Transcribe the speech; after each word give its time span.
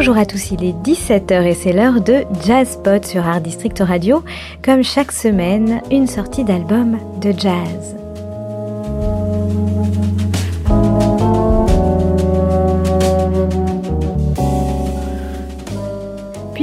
Bonjour 0.00 0.16
à 0.16 0.24
tous, 0.24 0.52
il 0.52 0.64
est 0.64 0.72
17h 0.72 1.44
et 1.44 1.52
c'est 1.52 1.74
l'heure 1.74 2.00
de 2.00 2.24
Jazzpot 2.46 3.02
sur 3.04 3.26
Art 3.26 3.42
District 3.42 3.80
Radio. 3.80 4.24
Comme 4.64 4.82
chaque 4.82 5.12
semaine, 5.12 5.82
une 5.90 6.06
sortie 6.06 6.42
d'album 6.42 6.96
de 7.20 7.32
jazz. 7.32 7.99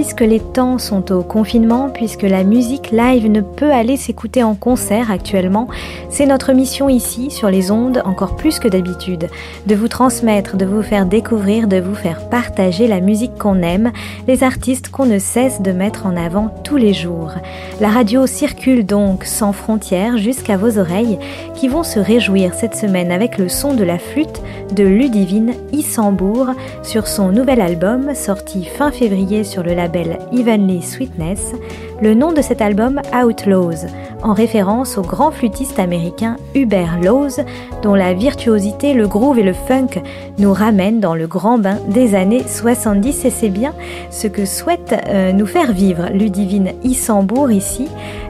Puisque 0.07 0.21
les 0.21 0.39
temps 0.39 0.77
sont 0.77 1.11
au 1.11 1.21
confinement, 1.21 1.89
puisque 1.89 2.21
la 2.21 2.45
musique 2.45 2.91
live 2.91 3.29
ne 3.29 3.41
peut 3.41 3.73
aller 3.73 3.97
s'écouter 3.97 4.41
en 4.41 4.55
concert 4.55 5.11
actuellement, 5.11 5.67
c'est 6.09 6.25
notre 6.25 6.53
mission 6.53 6.87
ici, 6.87 7.29
sur 7.29 7.49
les 7.49 7.71
ondes, 7.71 8.01
encore 8.05 8.37
plus 8.37 8.59
que 8.59 8.69
d'habitude, 8.69 9.27
de 9.65 9.75
vous 9.75 9.89
transmettre, 9.89 10.55
de 10.55 10.65
vous 10.65 10.81
faire 10.81 11.07
découvrir, 11.07 11.67
de 11.67 11.81
vous 11.81 11.93
faire 11.93 12.29
partager 12.29 12.87
la 12.87 13.01
musique 13.01 13.37
qu'on 13.37 13.61
aime, 13.61 13.91
les 14.29 14.43
artistes 14.43 14.91
qu'on 14.91 15.05
ne 15.05 15.19
cesse 15.19 15.61
de 15.61 15.73
mettre 15.73 16.05
en 16.05 16.15
avant 16.15 16.55
tous 16.63 16.77
les 16.77 16.93
jours. 16.93 17.33
La 17.81 17.89
radio 17.89 18.27
circule 18.27 18.85
donc 18.85 19.25
sans 19.25 19.51
frontières 19.51 20.17
jusqu'à 20.17 20.55
vos 20.55 20.79
oreilles, 20.79 21.19
qui 21.53 21.67
vont 21.67 21.83
se 21.83 21.99
réjouir 21.99 22.53
cette 22.53 22.77
semaine 22.77 23.11
avec 23.11 23.37
le 23.37 23.49
son 23.49 23.73
de 23.73 23.83
la 23.83 23.99
flûte 23.99 24.41
de 24.73 24.85
Ludivine 24.85 25.53
Issambourg 25.73 26.51
sur 26.81 27.07
son 27.07 27.33
nouvel 27.33 27.59
album 27.59 28.15
sorti 28.15 28.63
fin 28.63 28.91
février 28.91 29.43
sur 29.43 29.63
le 29.63 29.73
label 29.73 29.96
Evenly 30.31 30.81
Sweetness, 30.81 31.53
le 32.01 32.13
nom 32.13 32.31
de 32.31 32.41
cet 32.41 32.61
album 32.61 33.01
Outlaws, 33.13 33.87
en 34.21 34.33
référence 34.33 34.97
au 34.97 35.01
grand 35.01 35.31
flûtiste 35.31 35.79
américain 35.79 36.37
Hubert 36.53 36.99
Laws, 37.01 37.41
dont 37.81 37.95
la 37.95 38.13
virtuosité, 38.13 38.93
le 38.93 39.07
groove 39.07 39.39
et 39.39 39.43
le 39.43 39.53
funk 39.53 40.01
nous 40.37 40.53
ramènent 40.53 40.99
dans 40.99 41.15
le 41.15 41.27
grand 41.27 41.57
bain 41.57 41.77
des 41.87 42.15
années 42.15 42.43
70 42.47 43.25
et 43.25 43.29
c'est 43.29 43.49
bien 43.49 43.73
ce 44.09 44.27
que 44.27 44.45
souhaite 44.45 44.95
euh, 45.07 45.31
nous 45.31 45.45
faire 45.45 45.71
vivre 45.71 46.09
Ludivine 46.13 46.71
Issambourg 46.83 47.51
ici. 47.51 47.87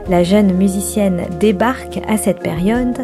La 0.08 0.24
jeune 0.24 0.54
musicienne 0.54 1.22
débarque 1.38 2.00
à 2.08 2.16
cette 2.16 2.40
période, 2.40 2.96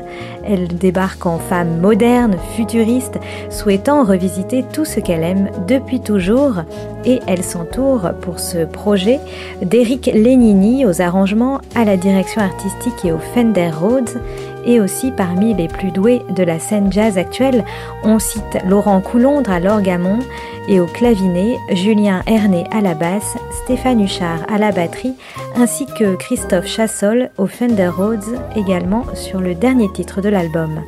elle 0.46 0.68
débarque 0.68 1.26
en 1.26 1.38
femme 1.38 1.78
moderne, 1.78 2.36
futuriste, 2.56 3.18
souhaitant 3.50 4.04
revisiter 4.04 4.64
tout 4.72 4.86
ce 4.86 5.00
qu'elle 5.00 5.22
aime 5.22 5.50
depuis 5.68 6.00
toujours 6.00 6.62
et 7.04 7.20
elle 7.26 7.42
s'entoure 7.42 8.12
pour 8.22 8.40
ce 8.40 8.64
projet 8.64 9.20
d'Eric 9.60 10.10
Aux 10.54 11.02
arrangements, 11.02 11.60
à 11.74 11.84
la 11.84 11.96
direction 11.96 12.40
artistique 12.40 13.04
et 13.04 13.10
au 13.10 13.18
Fender 13.18 13.70
Rhodes 13.70 14.22
et 14.64 14.80
aussi 14.80 15.10
parmi 15.10 15.52
les 15.52 15.66
plus 15.66 15.90
doués 15.90 16.22
de 16.30 16.44
la 16.44 16.60
scène 16.60 16.92
jazz 16.92 17.18
actuelle, 17.18 17.64
on 18.04 18.20
cite 18.20 18.58
Laurent 18.64 19.00
Coulondre 19.00 19.50
à 19.50 19.58
l'orgamon 19.58 20.20
et 20.68 20.78
au 20.78 20.86
clavinet, 20.86 21.56
Julien 21.72 22.22
Herné 22.28 22.66
à 22.70 22.80
la 22.80 22.94
basse, 22.94 23.36
Stéphane 23.64 24.00
Huchard 24.00 24.46
à 24.48 24.58
la 24.58 24.70
batterie, 24.70 25.14
ainsi 25.56 25.86
que 25.86 26.14
Christophe 26.14 26.68
Chassol 26.68 27.30
au 27.36 27.48
Fender 27.48 27.88
Rhodes 27.88 28.38
également 28.54 29.06
sur 29.14 29.40
le 29.40 29.56
dernier 29.56 29.90
titre 29.92 30.20
de 30.20 30.28
l'album. 30.28 30.82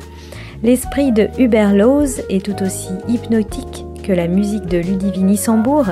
L'esprit 0.63 1.11
de 1.11 1.27
Hubert 1.37 1.75
Laws 1.75 2.21
est 2.29 2.45
tout 2.45 2.63
aussi 2.63 2.91
hypnotique 3.09 3.86
que 4.07 4.13
la 4.13 4.27
musique 4.27 4.65
de 4.67 4.77
Ludivine 4.77 5.29
Issambourg 5.29 5.87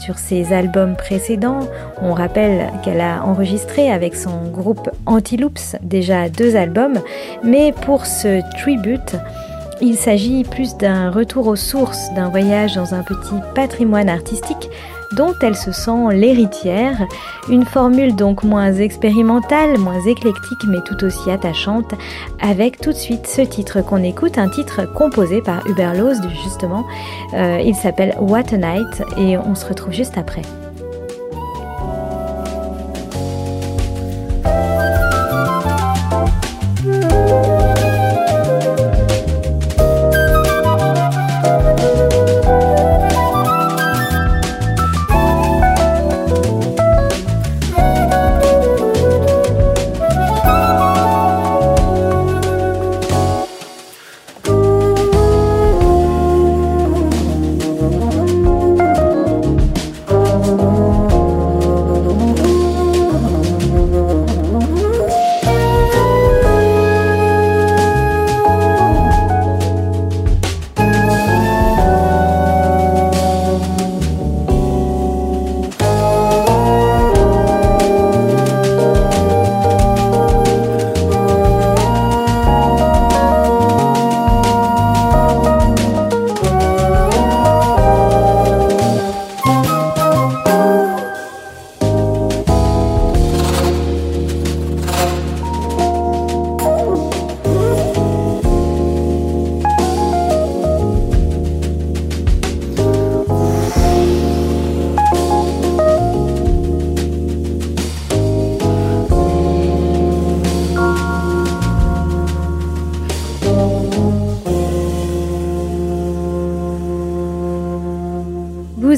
sur 0.00 0.16
ses 0.18 0.54
albums 0.54 0.96
précédents. 0.96 1.60
On 2.00 2.14
rappelle 2.14 2.72
qu'elle 2.82 3.02
a 3.02 3.22
enregistré 3.24 3.90
avec 3.90 4.16
son 4.16 4.48
groupe 4.50 4.88
Antiloops 5.04 5.76
déjà 5.82 6.30
deux 6.30 6.56
albums, 6.56 6.98
mais 7.44 7.72
pour 7.72 8.06
ce 8.06 8.40
tribute, 8.56 9.16
il 9.82 9.96
s'agit 9.96 10.44
plus 10.44 10.78
d'un 10.78 11.10
retour 11.10 11.46
aux 11.46 11.56
sources, 11.56 12.12
d'un 12.14 12.30
voyage 12.30 12.74
dans 12.74 12.94
un 12.94 13.02
petit 13.02 13.36
patrimoine 13.54 14.08
artistique 14.08 14.70
dont 15.12 15.34
elle 15.42 15.56
se 15.56 15.72
sent 15.72 16.12
l'héritière, 16.12 17.06
une 17.48 17.64
formule 17.64 18.14
donc 18.14 18.42
moins 18.42 18.72
expérimentale, 18.72 19.78
moins 19.78 20.04
éclectique 20.06 20.64
mais 20.68 20.80
tout 20.84 21.04
aussi 21.04 21.30
attachante, 21.30 21.94
avec 22.40 22.80
tout 22.80 22.90
de 22.90 22.96
suite 22.96 23.26
ce 23.26 23.42
titre 23.42 23.80
qu'on 23.82 24.02
écoute, 24.02 24.38
un 24.38 24.48
titre 24.48 24.92
composé 24.94 25.42
par 25.42 25.66
Hubert 25.66 25.94
Laws 25.94 26.28
justement, 26.44 26.84
euh, 27.34 27.60
il 27.64 27.74
s'appelle 27.74 28.14
What 28.20 28.52
a 28.52 28.56
Night 28.56 29.02
et 29.16 29.38
on 29.38 29.54
se 29.54 29.66
retrouve 29.66 29.92
juste 29.92 30.18
après. 30.18 30.42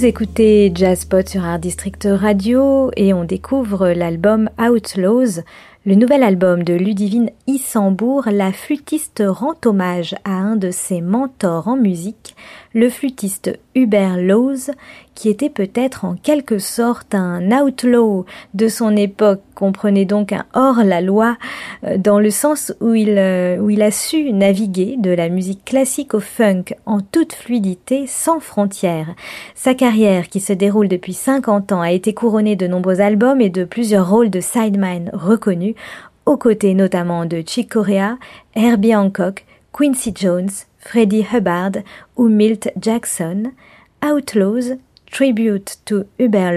Vous 0.01 0.07
écoutez 0.07 0.73
Jazzpot 0.75 1.27
sur 1.27 1.45
Art 1.45 1.59
District 1.59 2.09
Radio 2.11 2.91
et 2.97 3.13
on 3.13 3.25
découvre 3.25 3.91
l'album 3.91 4.49
Outlaws, 4.59 5.43
le 5.87 5.95
nouvel 5.95 6.23
album 6.23 6.63
de 6.63 6.75
Ludivine 6.75 7.31
Issambourg. 7.47 8.29
La 8.31 8.53
flûtiste 8.53 9.23
rend 9.27 9.55
hommage 9.65 10.15
à 10.25 10.33
un 10.33 10.57
de 10.57 10.71
ses 10.71 11.01
mentors 11.01 11.69
en 11.69 11.77
musique, 11.77 12.37
le 12.75 12.91
flûtiste 12.91 13.59
Hubert 13.75 14.19
Laws, 14.19 14.71
qui 15.15 15.29
était 15.29 15.51
peut-être 15.51 16.05
en 16.05 16.15
quelque 16.15 16.59
sorte 16.59 17.15
un 17.15 17.51
outlaw 17.51 18.25
de 18.55 18.69
son 18.69 18.97
époque, 18.97 19.43
comprenait 19.55 20.07
donc 20.07 20.33
un 20.33 20.47
hors-la-loi, 20.55 21.37
euh, 21.85 21.99
dans 21.99 22.19
le 22.19 22.31
sens 22.31 22.73
où 22.81 22.95
il, 22.95 23.17
euh, 23.19 23.59
où 23.59 23.69
il 23.69 23.83
a 23.83 23.91
su 23.91 24.33
naviguer 24.33 24.97
de 24.99 25.11
la 25.11 25.29
musique 25.29 25.65
classique 25.65 26.15
au 26.15 26.21
funk 26.21 26.75
en 26.87 27.01
toute 27.01 27.35
fluidité, 27.35 28.07
sans 28.07 28.41
frontières. 28.41 29.15
Sa 29.55 29.75
carrière, 29.75 30.29
qui 30.29 30.41
se 30.41 30.55
déroule 30.55 30.89
depuis 30.89 31.13
50 31.13 31.73
ans, 31.73 31.83
a 31.83 31.93
été 31.93 32.15
couronnée 32.15 32.57
de 32.57 32.67
nombreux 32.67 33.01
albums 33.01 33.41
et 33.43 33.51
de 33.51 33.65
plusieurs 33.65 34.09
rôles 34.09 34.31
de 34.31 34.41
sideman 34.41 35.11
reconnus, 35.13 35.70
aux 36.27 36.37
côtés 36.37 36.75
notamment 36.75 37.25
de 37.25 37.43
Chick 37.47 37.73
Corea, 37.73 38.19
Herbie 38.55 38.95
Hancock, 38.95 39.45
Quincy 39.73 40.13
Jones, 40.15 40.51
Freddie 40.79 41.27
Hubbard 41.33 41.83
ou 42.17 42.29
Milt 42.29 42.71
Jackson. 42.81 43.53
Outlaws 44.03 44.77
Tribute 45.13 45.79
to 45.85 46.05
Hubert 46.19 46.55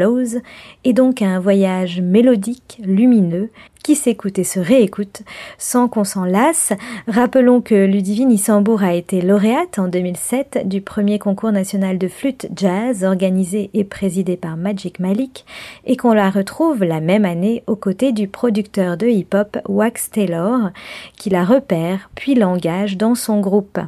est 0.84 0.94
donc 0.94 1.22
un 1.22 1.40
voyage 1.40 2.02
mélodique, 2.02 2.80
lumineux, 2.84 3.50
qui 3.84 3.96
s'écoute 3.96 4.40
et 4.40 4.44
se 4.44 4.60
réécoute 4.60 5.24
sans 5.58 5.88
qu'on 5.88 6.06
s'en 6.06 6.24
lasse. 6.24 6.72
Rappelons 7.08 7.62
que 7.62 7.86
Ludivine 7.86 8.32
Issambourg 8.32 8.82
a 8.82 8.94
été 8.94 9.22
lauréate 9.22 9.78
en 9.78 9.90
2007 9.90 10.68
du 10.68 10.82
premier 10.82 11.20
concours 11.20 11.52
national 11.52 11.98
de 11.98 12.08
flûte 12.08 12.48
jazz 12.56 13.04
organisé 13.04 13.70
et 13.74 13.84
présidé 13.84 14.38
par 14.38 14.56
Magic 14.56 15.00
Malik 15.00 15.46
et 15.86 15.98
qu'on 15.98 16.14
la 16.14 16.30
retrouve 16.30 16.84
la 16.84 17.02
même 17.02 17.26
année 17.26 17.64
aux 17.68 17.76
côtés 17.76 18.14
du 18.14 18.28
producteur 18.28 18.96
de 18.96 19.08
hip-hop 19.08 19.58
Wax 19.68 20.12
Taylor 20.12 20.72
qui 21.18 21.30
la 21.30 21.44
repère 21.44 22.10
puis 22.16 22.36
l'engage 22.36 22.98
dans 22.98 23.16
son 23.16 23.42
groupe. 23.42 23.80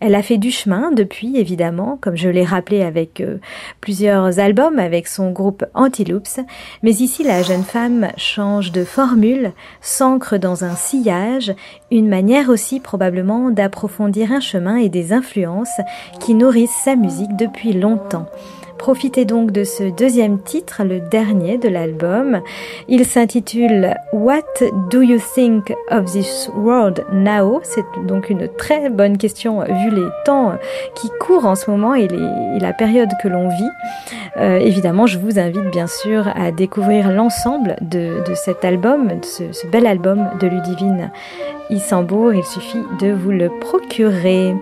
Elle 0.00 0.14
a 0.14 0.22
fait 0.22 0.38
du 0.38 0.50
chemin 0.50 0.90
depuis, 0.92 1.36
évidemment, 1.36 1.98
comme 2.00 2.16
je 2.16 2.28
l'ai 2.28 2.44
rappelé 2.44 2.82
avec 2.82 3.20
euh, 3.20 3.38
plusieurs 3.80 4.38
albums 4.38 4.78
avec 4.78 5.06
son 5.06 5.30
groupe 5.30 5.64
Antiloops, 5.74 6.40
mais 6.82 6.92
ici 6.92 7.24
la 7.24 7.42
jeune 7.42 7.64
femme 7.64 8.08
change 8.16 8.72
de 8.72 8.84
formule, 8.84 9.52
s'ancre 9.80 10.38
dans 10.38 10.64
un 10.64 10.74
sillage, 10.74 11.54
une 11.90 12.08
manière 12.08 12.48
aussi 12.48 12.80
probablement 12.80 13.50
d'approfondir 13.50 14.32
un 14.32 14.40
chemin 14.40 14.76
et 14.76 14.88
des 14.88 15.12
influences 15.12 15.80
qui 16.20 16.34
nourrissent 16.34 16.70
sa 16.84 16.96
musique 16.96 17.36
depuis 17.36 17.72
longtemps. 17.72 18.26
Profitez 18.82 19.24
donc 19.24 19.52
de 19.52 19.62
ce 19.62 19.84
deuxième 19.84 20.40
titre, 20.40 20.82
le 20.82 20.98
dernier 20.98 21.56
de 21.56 21.68
l'album. 21.68 22.40
Il 22.88 23.06
s'intitule 23.06 23.94
What 24.12 24.42
do 24.90 25.02
you 25.02 25.20
think 25.36 25.72
of 25.92 26.10
this 26.10 26.50
world 26.56 27.04
now? 27.12 27.60
C'est 27.62 27.84
donc 28.08 28.28
une 28.28 28.48
très 28.48 28.90
bonne 28.90 29.18
question 29.18 29.60
vu 29.60 29.90
les 29.90 30.08
temps 30.24 30.54
qui 30.96 31.08
courent 31.20 31.46
en 31.46 31.54
ce 31.54 31.70
moment 31.70 31.94
et, 31.94 32.08
la 32.60 32.72
période 32.72 33.10
que 33.22 33.28
l'on 33.28 33.50
vit. 33.50 33.70
Euh, 34.38 34.56
évidemment, 34.56 35.06
je 35.06 35.20
vous 35.20 35.38
invite 35.38 35.70
bien 35.70 35.86
sûr 35.86 36.26
à 36.34 36.50
découvrir 36.50 37.12
l'ensemble 37.12 37.76
de, 37.82 38.20
cet 38.34 38.64
album, 38.64 39.10
ce, 39.22 39.64
bel 39.68 39.86
album 39.86 40.28
de 40.40 40.48
Ludivine 40.48 41.12
Issambourg. 41.70 42.34
Il 42.34 42.42
suffit 42.42 42.82
de 43.00 43.12
vous 43.12 43.30
le 43.30 43.48
procurer. 43.60 44.56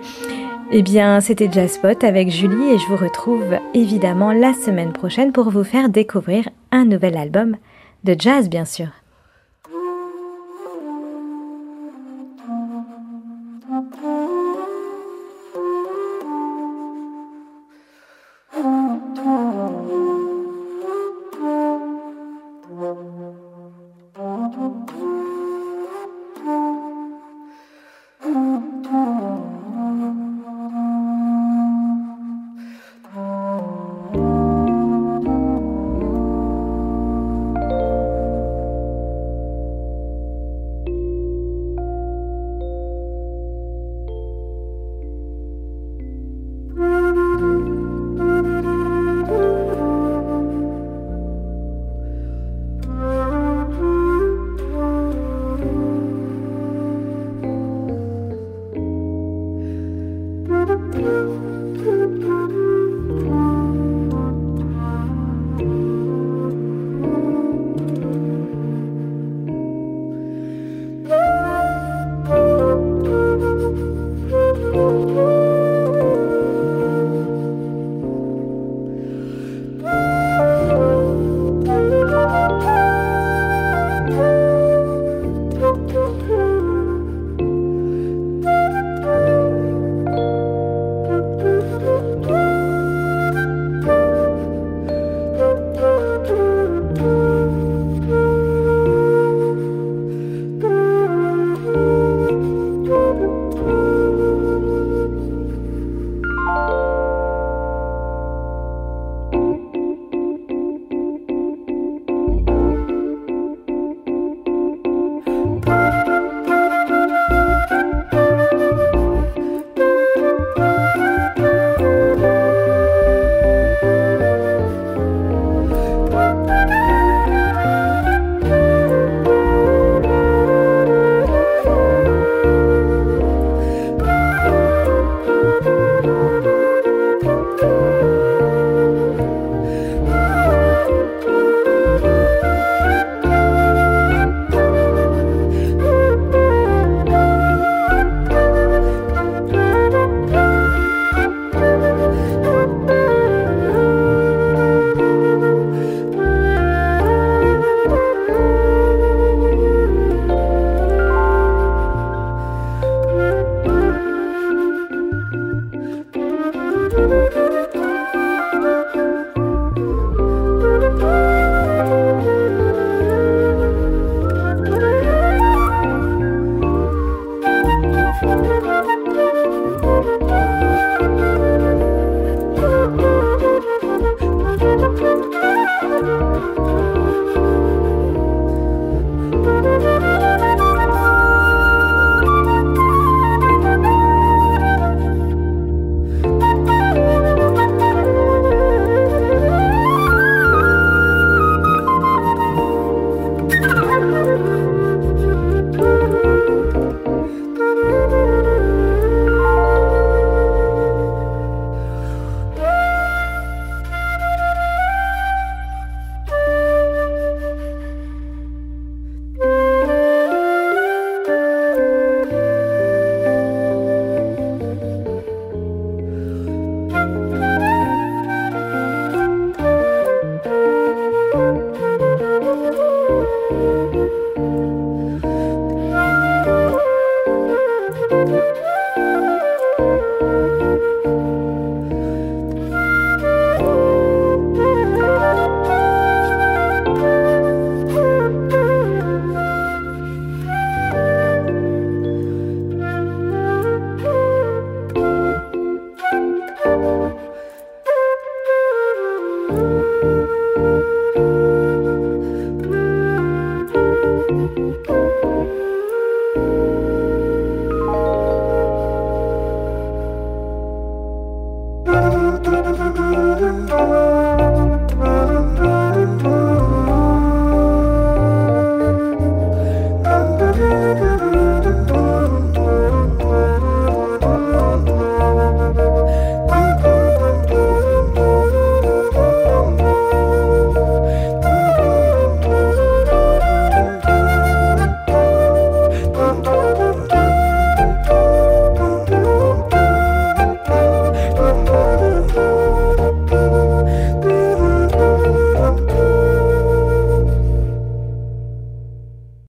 Eh 0.72 0.82
bien, 0.82 1.20
c'était 1.20 1.50
Jazzpot 1.50 2.04
avec 2.04 2.30
Julie 2.30 2.70
et 2.70 2.78
je 2.78 2.86
vous 2.86 2.96
retrouve 2.96 3.58
évidemment 3.74 4.32
la 4.32 4.54
semaine 4.54 4.92
prochaine 4.92 5.32
pour 5.32 5.50
vous 5.50 5.64
faire 5.64 5.88
découvrir 5.88 6.48
un 6.70 6.84
nouvel 6.84 7.16
album 7.16 7.56
de 8.04 8.14
jazz, 8.16 8.48
bien 8.48 8.64
sûr. 8.64 8.99